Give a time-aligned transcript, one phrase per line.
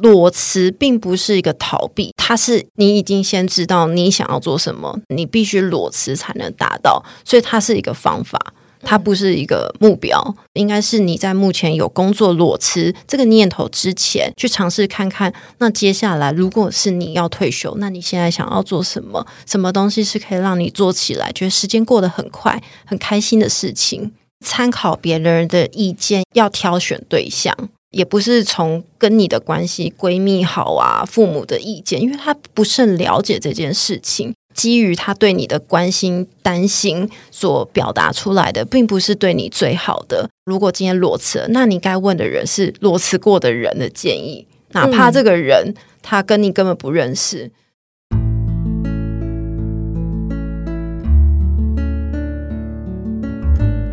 [0.00, 8.38] 裸辞并不是一个逃避，它是你已经先知道你想要做什么，你必须裸辞才能达到，所以它是一个方法，
[8.82, 10.34] 它不是一个目标。
[10.54, 15.32] 应该是你在目前有工作裸辞这个念头之前，去尝试看看。
[15.58, 19.24] 那接下来，如果是你要退休，那你现在想要做什么？
[19.46, 24.12] 什么东西是可以让你做起来，觉得时间过得很快、很开心的事情？
[24.44, 27.56] 参考别人的意见，要挑选对象。
[27.94, 34.34] 也不是从跟你的关系闺蜜好啊，父母的意见，因为他不甚了解这件事情。
[34.52, 40.28] 基于他对你的关心、担心所表达出来的，并不是对你最好的。
[40.44, 47.50] 如果今天裸辞，那你该问的人是裸辞过的人的建议，哪怕这个人他跟你根本不认识。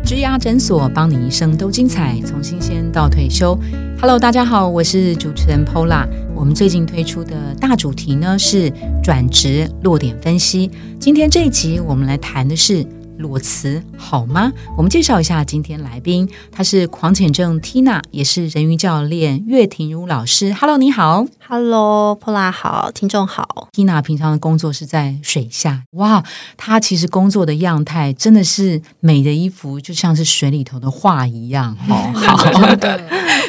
[0.04, 3.58] 枝丫诊所，帮你一生都精彩，从新鲜到退休。
[4.02, 6.08] Hello，大家好，我是主持人 Pola。
[6.34, 8.68] 我们最近推出的大主题呢是
[9.00, 10.68] 转职落点分析。
[10.98, 12.84] 今天这一集我们来谈的是。
[13.22, 14.52] 裸辞好吗？
[14.76, 20.52] 我们介绍一下今天来宾，他是狂犬症 Tina，也是人鱼教练岳婷如老师。
[20.52, 21.24] Hello，你好。
[21.48, 23.68] Hello，Pola 好，听众好。
[23.72, 26.22] Tina 平常的工作是在水下，哇，
[26.56, 31.76] 她其实工作的样态真的是美的一幅，就像是水里头的画一样。
[31.88, 32.76] 哦， 好，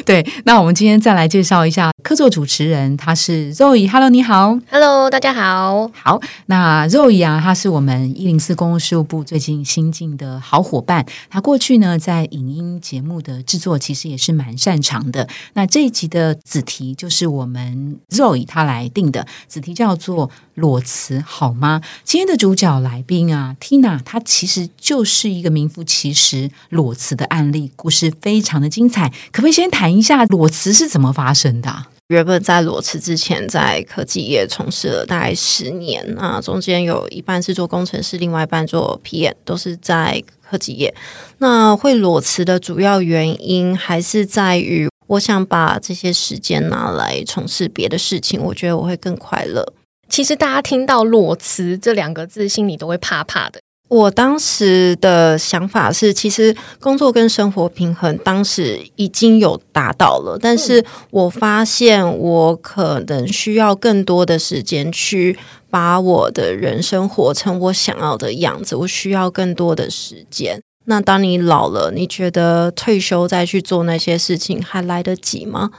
[0.06, 0.24] 对。
[0.44, 3.90] 那我们今天再来介绍一下客座主持人，他是 Zoe。
[3.90, 4.56] Hello，你好。
[4.70, 5.90] Hello，大家好。
[5.92, 9.63] 好，那 Zoe 啊，他是我们一零四公共事务部最近。
[9.64, 15.28] 新晋的好伙伴，他过去呢在影音节目的制作其实也是蛮擅长的。
[15.54, 29.08] 那这一集的子题就是我们 Zoe 他来定的，子题叫做“裸辞好吗？”今天的主角来宾啊，Tina，她其实就是一个名副其实裸辞的案例，故事非常的精彩。
[29.32, 31.86] 可不可以先谈一下裸辞是怎么发生的？
[32.08, 40.94] 原本在裸辞之前，在科技业从事了大概十年啊，中间有一半是做工程师，另外一半做 PM，都是在科技业。
[41.38, 49.72] 那会裸辞的主要原因，还是在于我想把这些时间拿来从事别的事情，我觉得我会更快乐。
[50.10, 53.60] 其实大家听到裸辞这两个字，心里都会怕怕的。
[53.88, 65.38] 我当时的想法是，其实工作跟生活平衡当时已经有达到了，但是我发现我可能需要更多的时间去
[65.70, 68.74] 把我的人生活成我想要的样子。
[68.74, 70.60] 我需要更多的时间。
[70.86, 75.70] 那当你老了，你觉得退休再去做那些事情还来得及吗？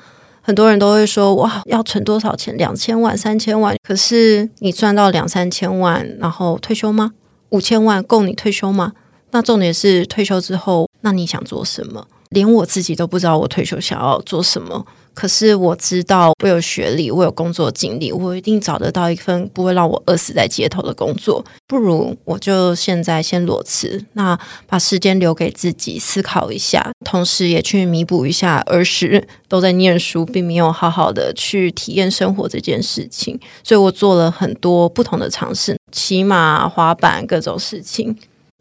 [0.42, 2.56] 很多人都会说，哇，要存多少钱？
[2.56, 3.76] 两千万、三千万？
[3.84, 7.12] 可是你赚到两三千万，然后退休吗？
[7.56, 8.92] 五千万够你退休吗？
[9.32, 12.06] 那重点是退休之后，那你想做什么？
[12.32, 14.86] 连我自己都不知道我退休想要做什么。
[15.16, 21.44] 可是我知道，我有学历，我有工作经历，我一定找得到一份不会让我饿死在街头的工作。
[21.66, 24.38] 不如我就现在先裸辞，那
[24.68, 33.40] 把时间留给自己思考一下，同时也去弥补一下儿时都在念书，并没有好好的去体验生活这件事情。
[33.64, 38.16] 所以我做了很多不同的尝试，骑马、滑板各种事情。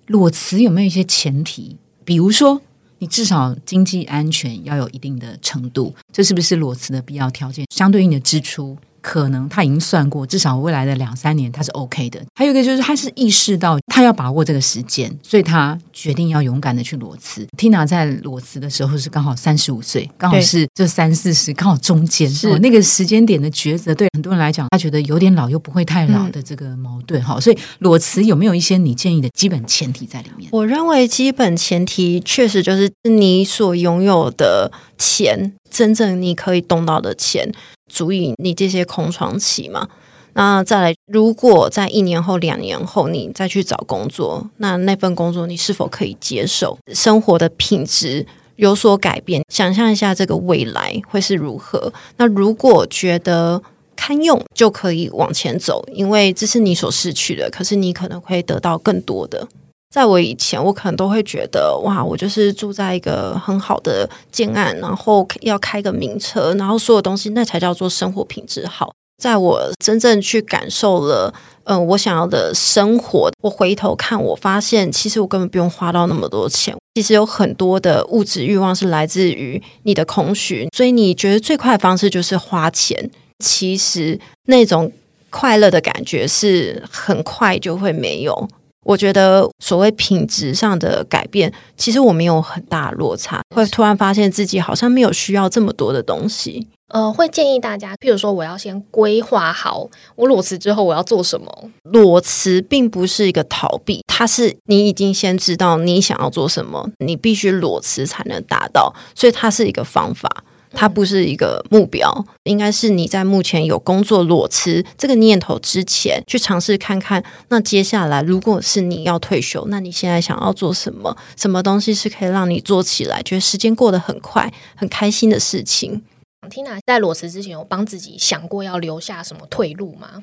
[0.06, 1.76] 裸辞有没有一些前提？
[2.04, 2.60] 比如说？
[3.04, 7.66] 你至少经济安全要有一定的程度，这是不是裸辞的必要条件？
[7.68, 8.74] 相对应的支出。
[9.04, 12.18] 可能他已经算过，至少未来的两三年他是 OK 的。
[12.34, 17.46] 还有一个就是，他是意识到他要把握这个时间，所以他决定要勇敢的去裸辞。
[17.58, 23.94] Tina 在裸辞的时候是刚好三十五岁，刚好是这三四十，刚好中间是那个时间点的抉择。
[23.94, 27.38] 对很多人来讲，他觉得有点老又不会太老的这个矛盾哈。
[27.38, 30.48] 所以裸辞有没有一些你建议的基本前提在里面？
[30.50, 37.52] 我认为基本前提确实就是你所拥有的钱，真正你可以动到的钱。
[37.92, 39.88] 足以你这些空窗期嘛？
[40.36, 46.76] 那再来，如果在一年后、两年后你再去找工作，那那份工作你是否可以接受？
[46.92, 51.92] 生活的品质有所改变，想象一下这个未来会是如何？
[52.16, 53.62] 那如果觉得
[53.94, 59.46] 堪用，就可以往前走，因为这是你所失去的，可是你可能会得到更多的。
[59.94, 68.92] 在我以前，我可能都会觉得，哇，我就是住在一个很好的建案，然后要开个名车，然后所有东西那才叫做生活品质好。
[69.22, 71.32] 在我真正去感受了，
[71.62, 76.74] 嗯，我想要的生活，我回头看，我发现其实我根本不用花到那么多钱。
[76.96, 83.12] 其实有很多的物质欲望是来自于你的空虚，所以你觉得最快的方式就是花钱。
[83.38, 84.90] 其实那种
[85.30, 88.48] 快乐的感觉是很快就会没有。
[88.84, 96.68] 我觉得所谓品质上的改变，其实我没有很大落差，会突然发现自己好像没有需要这么多的东西。
[96.88, 101.70] 呃，会建议大家，譬如说，我要先规划好我裸辞之后我要做什么。
[101.82, 110.44] 裸辞并不是一个逃避，它是你已经先知道你想要做什么，你必须裸辞才能达到，所以它是一个方法。
[110.74, 117.22] 它不是一个目标，应该是你在目前有工作裸辞这个念头之前，去尝试看看。
[117.48, 121.16] 那接下来，如果是你要退休，那你现在想要做什么？
[121.36, 126.02] 什么东西是可以让你做起来，觉得时间过得很快、很开心的事情
[126.50, 130.22] 听来在裸辞之前，有帮自己想过要留下什么退路吗？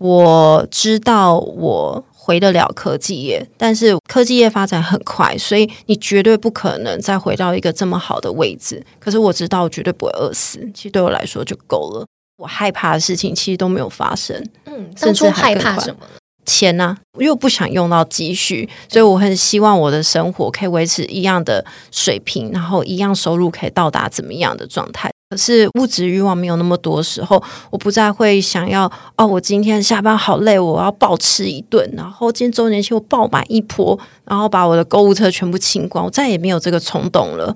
[0.00, 8.82] 我知道我回得了科技业，但是科技业发展很快，所以你绝对不可能再回到一个这么好的位置。
[8.98, 12.06] 可是我知道我绝对不会饿死，其实对我来说就够了。
[12.38, 16.00] 我害怕的事情其实都没有发生，嗯，甚至害怕什么？
[16.46, 16.96] 钱呢？
[17.18, 25.12] 又不想用到积蓄，所以我很希望我的生活可以维持一样的水平，然后一样收入可以到达怎么样的状态。
[25.30, 27.40] 可是物质欲望没有那么多时候，
[27.70, 37.54] 我不再会想要哦，我今天下班好累，我要暴吃一顿，然后今天周年庆我爆买一波，然后把我的购物车全部清光，我再也没有这个冲动了。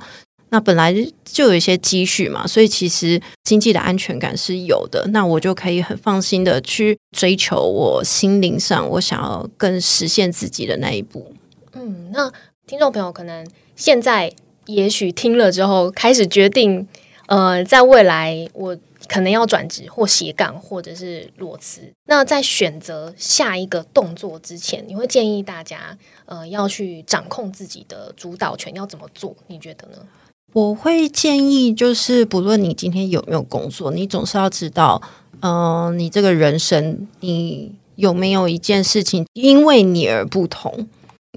[0.50, 0.94] 那本来
[1.25, 11.35] 就有一些积蓄嘛，所以其实经济的安全感是有的，那我就可以很放心的去追求我心灵上我想要更实现自己的那一步。
[11.73, 12.31] 嗯，那
[12.69, 13.44] 听众朋友可能
[13.75, 14.32] 现在
[14.67, 16.87] 也许听了之后开始决定。
[17.26, 18.76] 呃，在未来我
[19.09, 21.81] 可能要转职或斜杠，或者是裸辞。
[22.06, 29.35] 那在选择下一个动作之前，你会建议大家呃要去掌控自己的主导权，要怎么做？
[29.47, 29.99] 你觉得呢？
[30.53, 35.03] 我会建议，就是不论你今天有没有工作，你总是要知道，
[35.41, 40.87] 嗯，你这个人生，你有没有一件事情因为你而不同？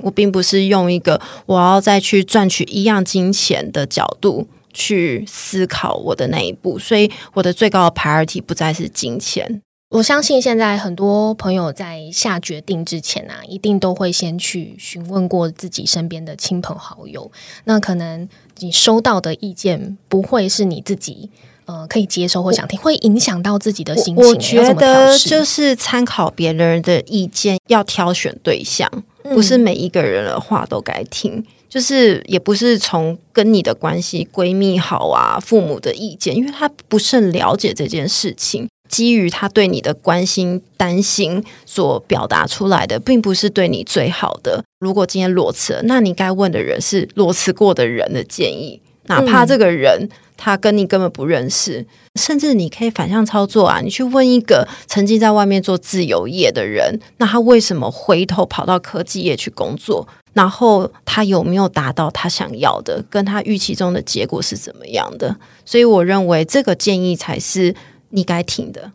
[0.03, 4.47] 我并不是用一个我要再去赚取一样金钱的角度。
[4.77, 9.63] 去思考我的那一步，所以我的最高的 priority 不再是金钱。
[9.89, 17.31] 我相信现在很多朋友在下决定之前啊，一定都会先去询问过自己身边的亲朋好友。
[17.63, 18.27] 那可能
[18.59, 21.29] 你收到的意见不会是你自己
[21.65, 24.17] 呃可以接受或想听，会影响到自己的心情。
[24.17, 28.91] 我觉得就是参考别人的意见，要挑选对象，
[29.33, 31.43] 不是每一个人的话都该听。
[31.69, 38.67] 就是也不是从跟你的关系闺蜜好啊，父母的意见，因为他不甚了解这件事情。
[38.87, 44.63] 基于他对你的关心、担心所表达出来的，并不是对你最好的。
[44.79, 50.07] 如果今天裸辞了，那你该问的人是裸辞过的人的建议，哪怕这个人
[50.37, 51.85] 他跟你根本不认识，
[52.15, 60.07] 甚至你可以反向操作啊，你去问一个曾经在外面做自由业的人，那他为什么回头跑到科技业去工作？
[60.33, 65.35] 然后他有没有达到他想要的，跟他预期中的结果是怎么样的？
[65.65, 67.73] 所以我认为这个建议才是
[68.11, 68.91] 你该听的。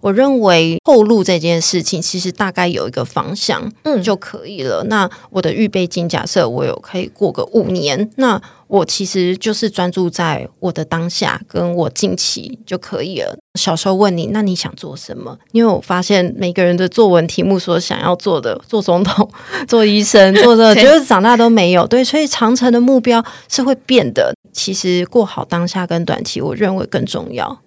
[0.00, 4.84] 我认为后路这件事情其实大概有一个方向，嗯，就可以了。
[4.88, 13.36] 那我的预备金，假设我有可以过个五年，那我其实就是专注在我的当下，跟我近期就可以了。
[13.58, 15.36] 小时候问你，那你想做什么？
[15.52, 19.28] 因为我发现每个人的作文题目所想要做的，做总统、
[19.66, 21.86] 做医生、做这， 就是长大都没有。
[21.86, 24.32] 对，所以长城的目标是会变的。
[24.52, 27.60] 其实过好当下跟短期，我认为更重要。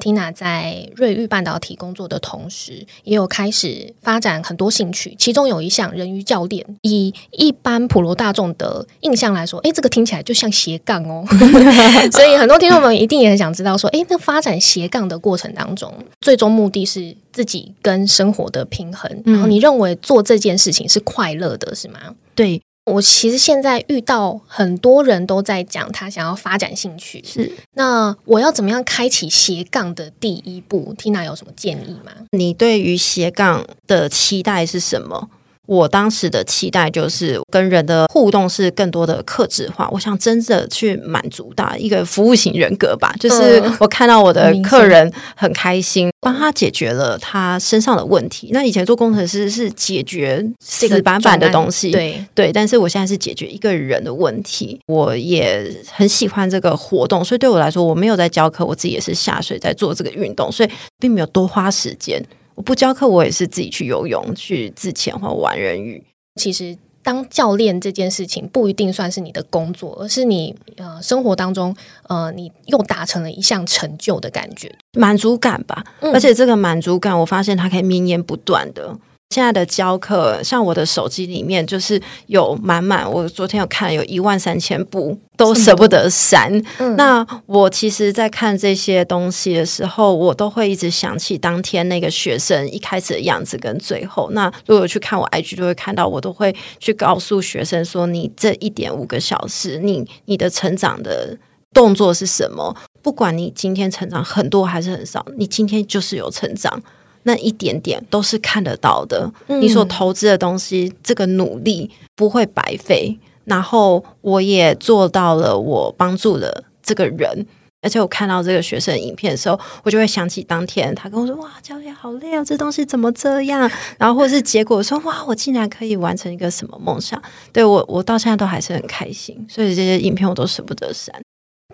[0.00, 6.64] Tina 在瑞昱半导体工作的同时，也有开始发展很多兴趣，其中有一项人鱼教练。
[6.82, 11.24] 以一般普罗大众的印象来说，哎，这个听起来就像斜杠哦。
[12.10, 19.22] 所以很多听众们一定也很想知道，说，哎，那发展斜杠的过程当中，最终目的是自己跟生活的平衡。
[19.24, 21.98] 然后你认为做这件事情是快乐的，是吗？
[22.34, 22.60] 对。
[22.90, 32.12] 我其实现在遇到很多人都在讲他想要发展兴趣，是那我要怎么样开启斜杠的第一步？Tina 有什么建议吗？
[32.32, 35.28] 你对于斜杠的期待是什么？
[35.70, 43.14] 我当时的期待就是跟人的互动是更多的克制化，我想真的去满足到一个服务型人格吧。
[43.20, 48.50] 就是我看到我的客人很开心，帮他解决了他身上的问题。
[48.52, 54.80] 那以前做工程师是解决死板板的东西，对对，但是我现在是解决一个人的问题。
[54.86, 62.20] 我也很喜欢这个活动，所以对我来说，我没有在教课，我自己也是下水在做这个运动，所以并没有多花时间。
[62.54, 66.02] 我不教课，我也是自己去游泳、去自潜或玩人鱼。
[66.36, 71.74] 其实当教练这件事情不一定算是你的工作，而是你呃生活当中
[72.08, 75.84] 呃你又达成了一项成就的感觉，满足感吧。
[76.00, 78.96] 而且这个满足感，我发现它可以绵延不断的。
[79.30, 86.52] 现在的教课，像我的手机里面就是有满满，我昨天有看有一万三千部，都舍不得删。
[86.78, 94.28] 嗯那我其实，在看这些东西的时候，我都会一直想起当天那个学生一开始的样子跟最后。
[94.32, 101.38] 那如果有去看我 IG，就会看到我都会去告诉学生说，你这一点五个小时，你你的成长的
[101.72, 102.74] 动作是什么？
[103.00, 106.82] 不管你今天成长很多还是很少，你今天就是有成长。
[107.24, 113.18] 那一点点都是看得到的，嗯你所投资的东西，这个努力不会白费。
[113.44, 117.46] 然后我也做到了，我帮助了这个人，
[117.82, 127.20] 而且我看到这个学生影片的时候，我就会想起当天他跟我说：“哇，教练好累哦，这东西怎么这样？”然后或是结果说：“哇，我竟然可以完成一个什么梦想？”
[127.52, 131.12] 对我，我到现在都还是很开心，所以这些影片我都舍不得删。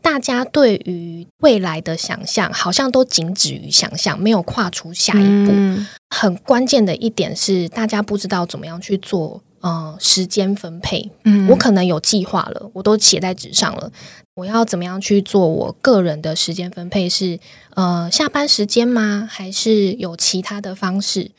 [0.06, 5.50] 大家对于未来的想象好像都仅止于想象，没有跨出下一步。
[5.52, 11.10] 嗯很关键的一点是，大家不知道怎么样去做呃时间分配。
[11.24, 13.90] 嗯我可能有计划了，我都写在纸上了。
[14.36, 17.40] 我要怎么样去做我个人的时间分配是？
[17.74, 19.28] 呃，下班时间吗？
[19.28, 21.32] 还是有其他的方式？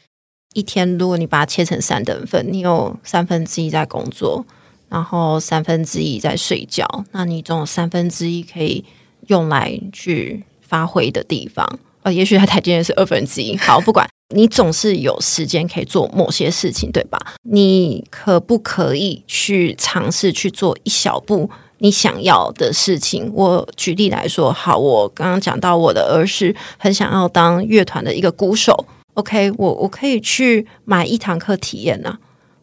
[0.53, 4.45] 一天，如果你把它切成三等份，你有三分之一在工作，
[4.89, 8.83] 然后三分之一在睡觉，那你总有三分之一可以
[9.27, 11.79] 用来去发挥的地方。
[12.03, 17.17] 呃，也许它台积电是二分之一，好，不管你总是有时间可以做某些事情，对吧？
[17.43, 21.49] 你可不可以去尝试去做一小步？
[21.79, 32.17] 你想要的事情，我举例来说，好，我刚刚讲到我的儿时很想要当乐团的一个鼓手，OK，我我可以去买一堂课体验呐、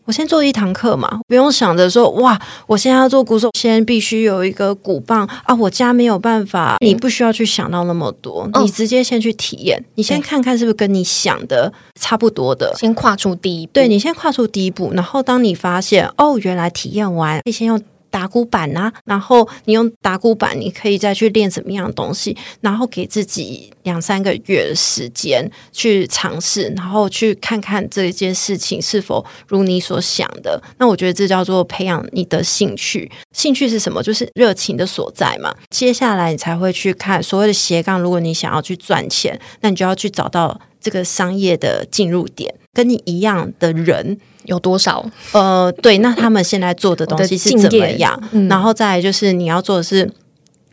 [0.05, 12.75] 我先做一堂课嘛，不用想着说哇，我现在要做鼓手，先必须有一个鼓棒啊，我家没有办法，你不需要去想到那么多，嗯你直接先去体验，你先看看是不是跟你想的差不多的。
[12.77, 13.73] 先跨出第一步。
[13.73, 17.81] 对你先跨出第一步，然后当你发现哦，原来体验完可以先用
[18.15, 30.63] 打鼓板啊，然后你用打鼓板，你可以再去练怎么样的东西，然后给自己两三个月的时间去尝试，然后去看看这件事情是否如你所想的。
[30.79, 33.11] 那我觉得这叫做培养你的兴趣。
[33.33, 34.01] 兴趣是什么？
[34.01, 35.53] 就是热情的所在嘛。
[35.71, 38.01] 接下来你才会去看所谓的斜杠。
[38.01, 44.21] 如果你想要去赚钱，那你就要去找到这个商业的进入点，跟你一样的人。
[44.45, 45.03] 有多少？
[45.33, 48.29] 呃，对，那他们现在做的东西是怎么样？
[48.33, 50.07] 嗯然后再来就是你要做的是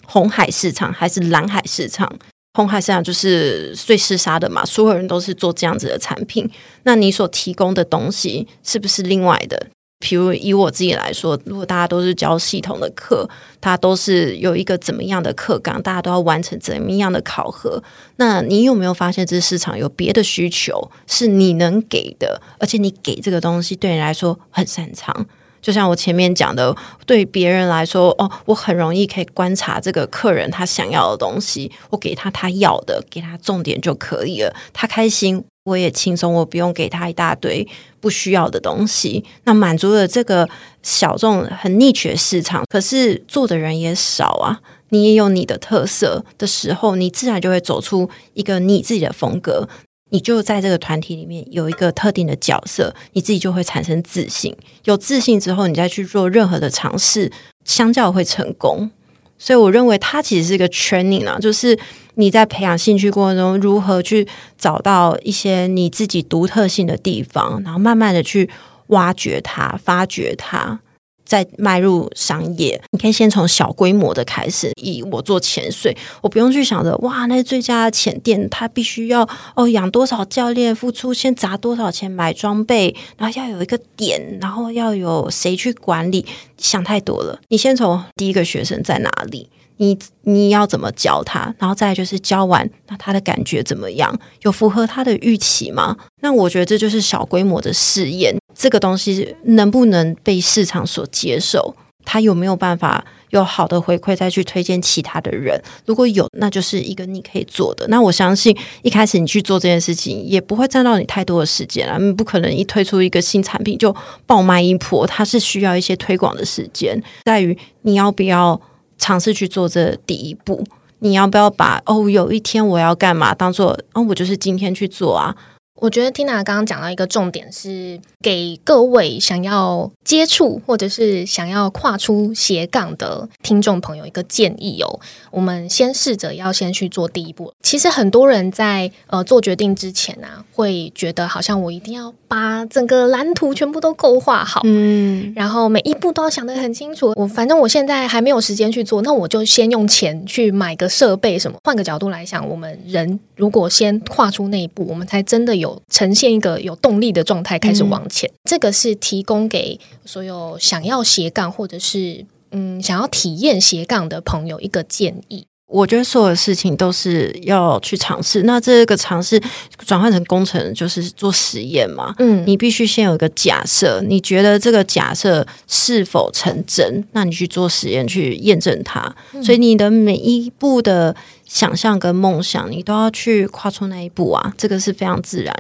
[0.05, 2.11] 红海市场还是蓝海市场？
[2.53, 6.45] 红海市场就是最厮杀的嘛，所有人都是做这样子的产品。
[6.83, 9.67] 那你所提供的东西是不是另外的？
[10.01, 13.29] 比如以我自己来说，如果大家都是教系统的课，
[13.61, 17.81] 它都是有一个怎么样的课纲，大家都要完成怎么样的考核。
[18.17, 25.25] 那你有没有发现，这市场有别的需求是你能给的，而且你给这个东西对你来说很擅长？
[25.61, 35.43] 就像我前面讲的，对别人来说，哦，我很容易可以观察这个客人他想要的东西，我给他他要的，给他重点就可以了，他开心。
[35.63, 37.67] 我也轻松，我不用给他一大堆
[37.99, 39.23] 不需要的东西。
[39.43, 40.47] 那满足了这个
[40.81, 44.59] 小众很 niche 的市场，可是做的人也少啊。
[44.89, 49.69] 你也有你的特色的时候，你自然就会走出一个你自己的风格。
[50.09, 54.53] 你就在这个团体里面有一个特定的角色，你自己就会产生自信。
[54.83, 57.31] 有自信之后，你再去做任何的尝试，
[57.63, 58.91] 相较会成功。
[59.37, 61.79] 所以我认为它其实是一个 training 啊，就是
[62.15, 64.27] 你在培养兴趣过程中，如何去
[64.57, 68.49] 找到一些你自己独特性的地方，然后慢慢的去
[68.87, 70.79] 挖掘它、发掘它。
[71.23, 74.69] 再迈入商业，你可以先从小规模的开始。
[74.75, 79.25] 以我做潜水，我不用去想着哇，那最佳的潜店，它必须要
[79.55, 86.25] 哦养多少教练，付出先砸多少钱买装备，然后要有一个点，然后要有谁去管理，
[86.57, 87.39] 想太多了。
[87.47, 89.47] 你先从第一个学生在哪里，
[89.81, 94.15] 你你要怎么教他，然后再就是教完，那他的感觉怎么样？
[94.43, 95.97] 有符合他的预期吗？
[96.19, 101.75] 那我觉得这就是小规模的试验，这个东西能不能被市场所接受？
[102.05, 105.59] 他有没有办法有好的回馈，再去推荐其他的人？
[105.87, 107.87] 如果有，那就是一个你可以做的。
[107.87, 113.95] 那我相信一开始你去做这件事情，也不会占到你太多的时间啊，你不可能一推出一个新产品就
[114.27, 118.59] 爆卖一波，它是需要一些推广的时间，在于你要不要
[119.01, 120.63] 尝试去做这第一步。
[120.99, 125.35] 你要不要把哦，有一天我要干嘛当做哦，我就是今天去做啊？
[125.81, 134.99] 我觉得 Tina 刚刚讲到一个重点是给各位想要接触或者是想要跨出斜杠的听众朋友一个建议哦。
[135.31, 137.51] 我们先试着要先去做第一步。
[137.63, 147.13] 其实很多人在呃做决定之前啊，会觉得好像我一定要把整个蓝图全部都勾画好，嗯，然后每一步都要想得很清楚。
[147.15, 151.57] 我反正我现在还没有时间去做，那我就先用钱去买个设备什么。
[151.63, 158.29] 换个角度来想，我们人如果先跨出那一步，我们才真的有呈现一个有动力的状态开始往前。
[158.43, 165.45] 这个是提供给所有想要斜杠或者是嗯想要体验斜杠的朋友一个建议。
[165.71, 168.43] 我觉得所有的事情都是要去尝试。
[168.43, 169.41] 那这个尝试
[169.85, 172.13] 转换成工程，就是做实验嘛。
[172.19, 177.03] 嗯，你必须先有一个假设，你觉得这个假设是否成真？
[177.13, 179.15] 那你去做实验去验证它。
[179.41, 184.53] 所以你的每一步的想象跟梦想，你都要去跨出那一步啊。
[184.57, 185.55] 这个是非常自然。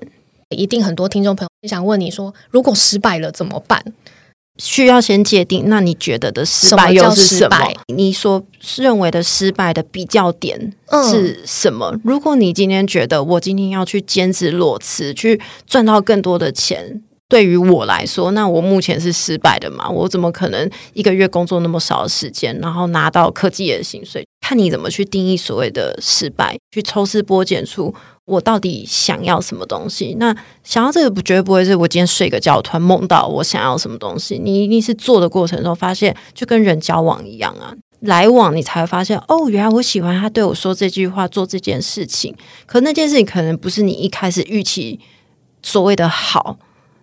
[0.49, 3.81] 一定很多听众朋友想问你说，如果失败了怎么办？
[4.57, 7.57] 需要先界定，那你觉得的失败又是什么？
[7.87, 8.43] 你所
[8.77, 11.99] 认为的失败的比较点嗯是什么？
[12.03, 19.89] 如果你今天觉得我今天要去兼职裸辞，去赚到更多的钱，对于我来说，那我目前是失败的嘛？
[19.89, 24.25] 我怎么可能一个月工作那么少的时间，然后拿到科技业的薪水？
[24.51, 30.17] 看你怎么去定义所谓的失败，去抽丝剥茧出我到底想要什么东西。
[30.19, 37.73] 那想要这个不绝对不会是我今天睡个觉突然梦到我想要什么东西，你一定是做的过程中发现，就跟人交往一样啊。
[38.01, 42.35] 来往，你才会发现哦，原来我喜欢他对我说这句话，做这件事情。
[42.65, 44.99] 可那件事情可能不是你一开始预期
[45.63, 46.57] 所谓的好，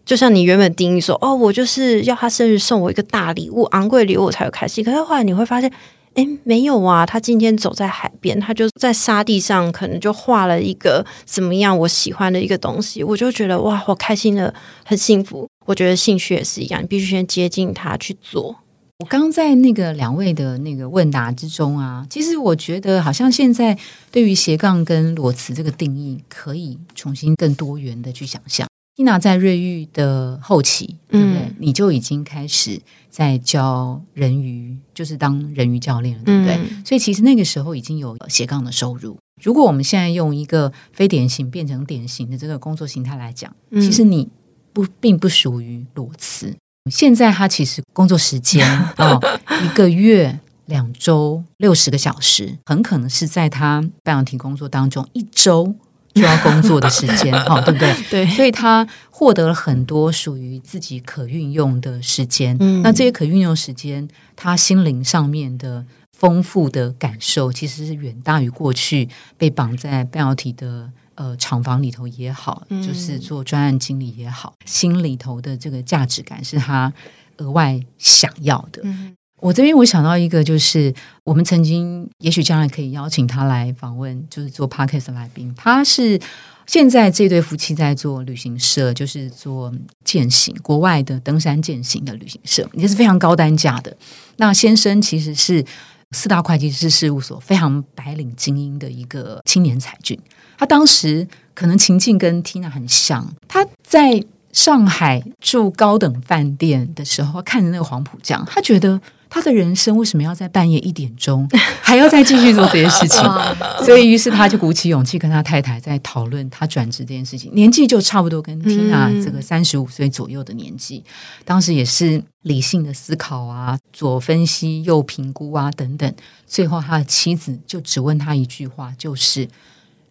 [0.05, 4.85] 就像你原本定义说，哦，我就是要他生日送我一个大礼物，昂贵礼物我才有开心。
[4.85, 5.73] 可是后来你会发现，
[6.15, 14.53] 诶，没有啊，他今天走在海边，他就在沙地上，可能就画了一个怎么样我喜欢的一个东西，我就觉得哇，我开心的，
[14.85, 15.49] 很幸福。
[15.67, 18.57] 我觉得兴趣也是一样，你必须先接近他去做。
[19.01, 23.79] 我刚在那个两位的那个问答之中啊，其实我觉得好像现在
[24.11, 28.68] 对于斜杠跟裸辞这个定义，可以重新更多元的去想象。
[28.99, 31.39] Tina 在瑞玉的后期，对不对？
[31.43, 36.57] 嗯你就已经开始在教人鱼，就是当人鱼教练了，对不对？
[36.57, 39.17] 嗯所以其实那个时候已经有斜杠的收入。
[39.41, 44.29] 如果我们现在用一个非典型变成典型的这个工作形态来讲，嗯其实你
[44.73, 46.53] 不并不属于裸辞。
[46.91, 48.67] 现在他其实工作时间
[48.99, 49.21] 哦，
[49.65, 55.75] 一个月、两周、六十个小时，很可能是在他半导体工作当中一周
[56.19, 57.95] 就要工作的时间，哈、 对不对？
[58.11, 62.57] 对所以他获得了很多属于自己可运用的时间。
[62.61, 70.91] 嗯那这些可运用时间，他心灵上面的丰富的感受，其实是远大于过去被绑在半导体的。
[71.19, 76.93] 呃，厂房里头也好，嗯就是做专案经理也好，心里头的这个价值感是他
[77.39, 78.81] 额外想要的。
[78.85, 80.93] 嗯我这边我想到一个，就是
[81.25, 85.55] 我们曾经也许将来可以邀请他来访问，就是做 podcast 的来宾。
[85.57, 86.21] 他是
[86.67, 89.73] 现在这对夫妻在做旅行社，就是做
[90.05, 93.97] 践行国外的登山践行的旅行社，也是非常高单价的。
[94.37, 95.65] 那先生其实是
[96.13, 100.19] 四大会计师事务所非常白领精英的一个青年才俊。
[100.59, 111.49] 他当时可能情境跟 Tina 很像，他在上海住高等饭店的时候，看着那个黄浦江，他觉得他的人生为什么要在半夜一点钟
[111.83, 113.23] 还要再继续做这些事情？
[113.85, 121.05] 所以，于是他就鼓起勇气跟他太太在讨论他转职这件事情，年纪就差不多跟 Tina 嗯这个三十五岁左右的年纪，
[121.45, 126.13] 当时也是理性的思考啊，左分析右评估啊等等，
[126.47, 129.49] 最后他的妻子就只问他一句话，就是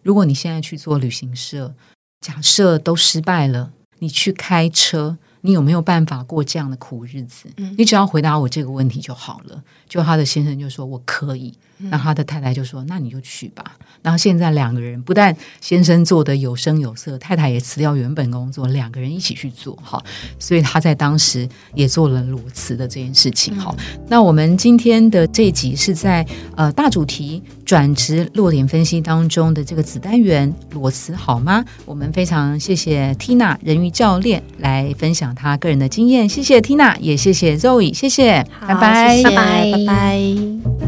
[0.02, 1.74] 如果你现在去做旅行社，
[2.20, 5.18] 假设都失败了，你去开车。
[5.42, 7.48] 你有没有办法过这样的苦日子？
[7.76, 9.62] 你只要回答我这个问题就好了。
[9.88, 13.64] 就他的先生就说我可以，那他的太太就说那你就去吧。
[14.02, 20.02] 然后现在两个人不但先生做的有声有色，太太也辞掉原本工作，两个人一起去做哈。
[20.38, 23.74] 所以他在当时也做了裸辞的这件事情哈。
[24.08, 26.24] 那我们今天的这一集是在
[26.56, 31.64] 呃大主题转职落点分析当中的这个子单元裸辞好吗？
[31.84, 40.87] 我们非常谢谢 Tina 人鱼教练来分享他个人的经验，谢谢 Tina，也谢谢 Zoe，谢谢，拜好拜，谢谢拜拜拜拜。